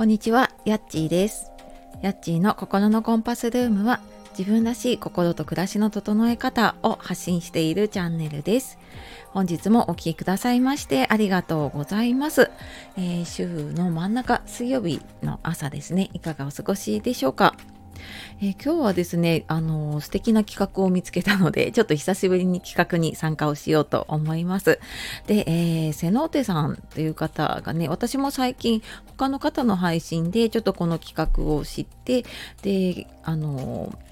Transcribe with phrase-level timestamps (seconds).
[0.00, 1.52] こんにちは、やっちーです。
[2.00, 4.00] やっちーの心のコンパスルームは
[4.30, 8.78] 自分らしい心と暮らしの整え方を発信しているチャンネルです。
[9.28, 12.50] 本日もお聴きくださいましてありがとうございます。
[12.96, 16.08] えー週の真ん中、水曜日の朝ですね。
[16.14, 17.54] いかがお過ごしでしょうか？
[18.40, 24.78] えー今日はですね、あのー素敵な企画を見つけたので、 ちょっと久しぶりに企画に参加をしようと思います。
[25.26, 32.24] で、えー、セノーテさんという方がね、私も最近他の方の配信でちょっとこの企画を知って、
[32.62, 34.10] で、あのー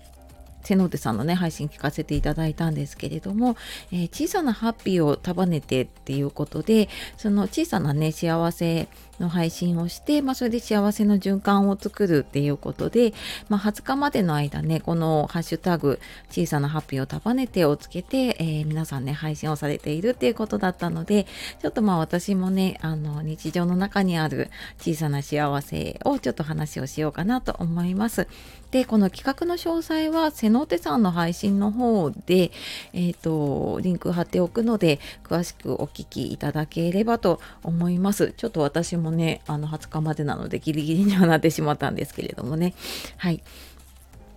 [0.68, 3.56] セノーテさんのね配信聞かせていただいたんですけれども、
[3.90, 8.88] えー小さなハッピーを束ねてっていうことでその小さなね幸せ
[9.20, 13.12] の配信をして、まあ、それで幸せの循環を作るっていうことで、
[13.48, 16.00] まあ、20日までの間ねこのハッシュタグ
[16.30, 21.26] 小さなハッピーを束ねてをつけて、えー皆さんね配信をされているっていうことだったので
[21.60, 28.28] ちょっとまあ私もねあの日常の中にある小さな幸せをちょっと話をしようかなと思います。
[28.70, 32.50] でこの企画の詳細は瀬ノテさんの配信の方で、
[32.92, 42.74] えー、とリンク貼っておくので詳しくお聞きいただければと思いますちょっと私もねあの20日までなのでギリギリにはなってしまったんですけれどもね。
[43.16, 43.42] はい。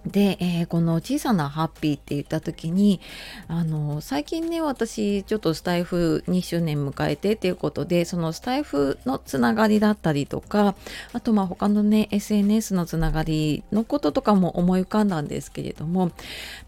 [0.05, 3.01] で、えーこの小さなハッピーって言った時に
[3.47, 10.75] あの最近ね私ちょっとスタイフ2周年迎えてっていうことでそのスタイフのつながりだったりとか
[11.13, 16.11] あとまあ他のね SNS のつながりのこととかも思い浮かんだんですけれども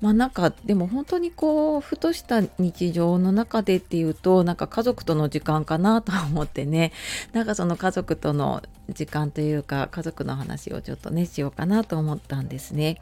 [0.01, 6.91] まあなんかでも本当にこうふとした日常の中でっていうとなんか家族との時間かなと思ってね
[7.31, 13.01] なんかその家族との時間というか家族の話をちょっとねしようかなと思ったんですね。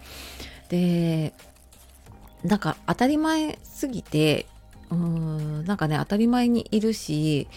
[0.69, 1.33] で
[2.43, 4.45] なんか当たり前すぎて
[4.89, 7.47] うーんなんかね当たり前にいるし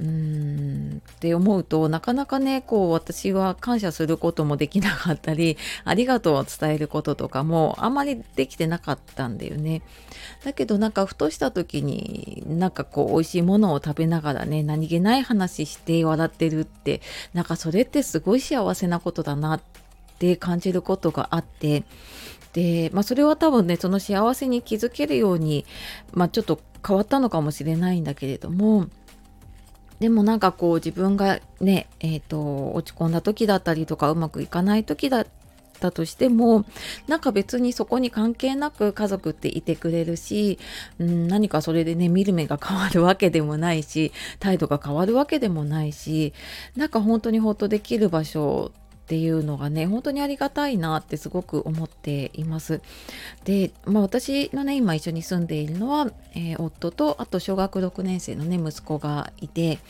[0.00, 9.82] うーんって思うとなかなかねこう私は感謝することもできなかったり ありがとうを伝えることとかもあんまりできてなかったんだよね。
[10.44, 17.02] だけどなんかふとした時になんかこう美味しいものを食べながらね何気ない話して笑ってるって
[17.34, 19.60] なんかそれってすごい幸せなことだなっ
[20.18, 21.84] て感じることがあって
[22.52, 25.66] で、まあ、それは多分ねその幸せに気づけるように、
[26.12, 28.88] まあ、ちょっと変わったのかもしれないんだけれども
[30.00, 35.26] でもなんかこう自分がね、えー、と落ち込んだ時だったりとかうまくいかない時だっ
[35.78, 36.64] たとしても
[37.06, 40.58] なんか別にそこに関係なく家族っていてくれるし、
[40.98, 46.32] うん、何かそれでね見る目が変わるわけでもないし態度が変わるわけでもないし
[46.76, 48.72] なんか本当にほっとできる場所
[49.10, 52.80] っていうのがね本当にありがたいなってすごく思っています。
[53.42, 59.80] で、まあ、私のね今一緒に住んでいるのは、えー夫とあと小学6年生のね息子がいて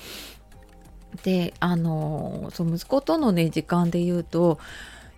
[1.23, 4.59] であのそう息子とのね時間で言うと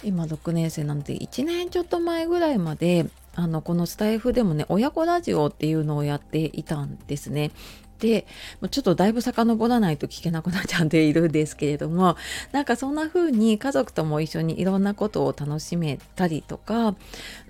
[0.02, 7.52] 今6年生なので1年ちょっと前ぐらいまであのこのスタイフでもね親子ラジオっていうのをやっていたんですね。
[8.02, 8.26] で
[8.60, 12.16] もうちょっとだいぶ遡らないと聞けなくなっちゃっているんですけれども
[12.50, 16.96] なんかそんな風に家族とも一緒にいろんなことを楽しめたりとかう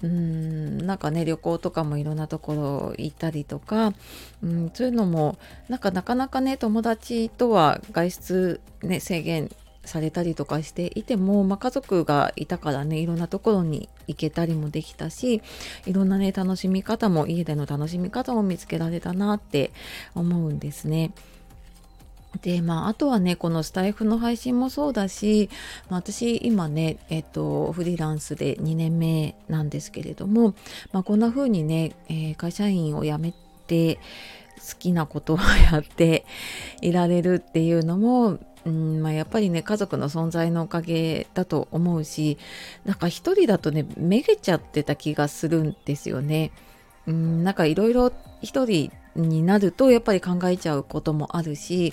[0.02, 3.94] ーんなんかね旅行とかもいろんなところ行ったりとか
[4.42, 5.38] うんそういうのも
[5.70, 9.50] なんかなかなかね友達とは外出、ね、制限
[9.84, 15.42] されたりとかしていても、まあ、家族がいたからねいろんなところに行けたりもできたし
[15.86, 19.72] いろんなね楽しみ方も家での楽しみ方も見つけられたなって
[20.14, 21.12] 思うんですね。
[22.40, 25.50] でまあ、あとはねこのスタイフの配信もそうだし、
[25.90, 30.54] まあ私今ね、えっと、フリーランスで2年目なんですけれども、
[30.92, 33.34] まあ、こんな風にね、えー会社員を辞め
[33.66, 35.38] て好きなことを
[35.72, 36.24] やって
[36.80, 42.38] いられるっていうのも、うんまあ、やっぱりね家族の存在のおかげだと思うし
[42.84, 46.52] なんか一人だとねめげちゃってた気がするんですよね。
[47.06, 51.92] うんなんかいろいろ一人になるとやっぱり考えちゃうこともあるし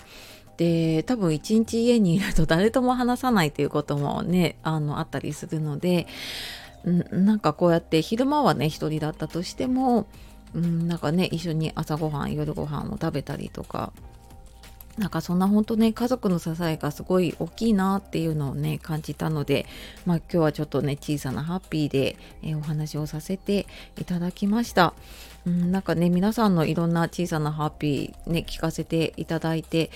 [0.57, 6.06] で多分一日家にいると誰とも話さないっていうこともねあのあったりするので
[6.83, 10.07] うんなんかこうやって昼間はね一人だったとしても
[10.54, 13.92] うんなんかね一緒に朝ごはん夜ご飯を食べたりとか
[15.00, 19.66] なんかそんな本当ね家族の支えがすごい大きいなっていうのをね感じたので
[20.06, 23.66] まあ今日はちょっとね小さなハッピーで、えお話をさせて
[23.98, 24.94] いただきました。
[25.48, 29.90] うん、なんかね皆さんのいろんな小さなハッピーね聞かせていただいて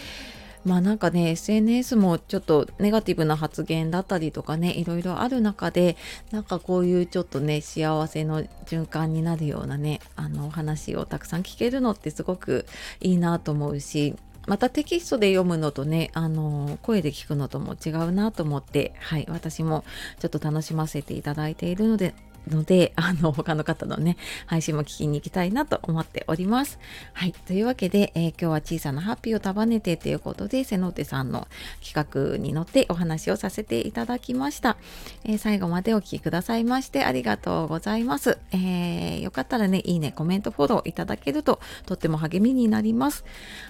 [0.64, 5.98] まあなんかね SNS もちょっとネガティブな発言だったりとかねいろいろある中で
[6.32, 12.66] なんかこういうちょっとね幸せの循環になるようなねあのお話をたくさん聞けるのってすごく
[13.02, 19.86] いいなと思うしまたテキストで読むのとね、あの声で聞くのとも違うなと思って、はい、私も
[20.20, 22.14] ちょっと楽しませていただいているので、
[22.50, 26.80] ので、 あの、他の方のね、配信も聞きに行きたいなと思っております。
[27.14, 27.34] はい。
[27.34, 31.48] というわけで、えー、今日は小さなハッピーを束ねてということで、瀬ノ手さんの
[31.84, 34.78] 企画に乗ってお話をさせていただきました。
[35.24, 38.38] えー、最後までお聴きくださいましてありがとうございます。
[38.52, 43.24] えー、よかったらね、いいね、コメント、フォローいただけるととっても励みになります。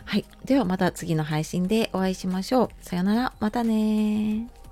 [0.06, 0.26] はい。
[0.46, 2.70] ではまた次の配信でお会いしましょう。
[2.82, 3.34] さよなら。
[3.40, 4.63] またね